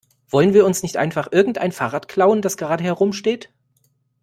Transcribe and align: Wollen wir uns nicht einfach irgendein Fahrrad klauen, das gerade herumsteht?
Wollen 0.31 0.55
wir 0.55 0.65
uns 0.65 0.81
nicht 0.81 0.97
einfach 0.97 1.27
irgendein 1.31 1.71
Fahrrad 1.71 2.07
klauen, 2.07 2.41
das 2.41 2.57
gerade 2.57 2.83
herumsteht? 2.83 3.51